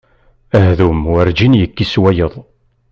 [0.59, 2.33] Ahdum werǧin yekkis wayeḍ.